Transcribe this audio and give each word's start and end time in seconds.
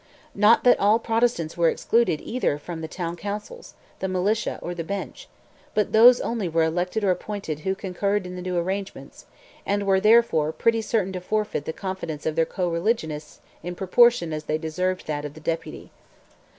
Not 0.33 0.63
that 0.63 0.79
all 0.79 0.97
Protestants 0.97 1.55
were 1.55 1.69
excluded 1.69 2.21
either 2.21 2.57
from 2.57 2.81
town 2.87 3.15
councils, 3.15 3.75
the 3.99 4.07
militia, 4.07 4.57
or 4.59 4.73
the 4.73 4.83
bench, 4.83 5.29
but 5.75 5.91
those 5.93 6.19
only 6.19 6.49
were 6.49 6.63
elected 6.63 7.03
or 7.03 7.11
appointed 7.11 7.59
who 7.59 7.75
concurred 7.75 8.25
in 8.25 8.35
the 8.35 8.41
new 8.41 8.57
arrangements, 8.57 9.27
and 9.63 9.85
were, 9.85 9.99
therefore, 9.99 10.51
pretty 10.53 10.81
certain 10.81 11.13
to 11.13 11.21
forfeit 11.21 11.65
the 11.65 11.71
confidence 11.71 12.25
of 12.25 12.35
their 12.35 12.47
co 12.47 12.67
religionists 12.67 13.41
in 13.61 13.75
proportion 13.75 14.33
as 14.33 14.45
they 14.45 14.57
deserved 14.57 15.05
that 15.05 15.23
of 15.23 15.35
the 15.35 15.39
Deputy. 15.39 15.91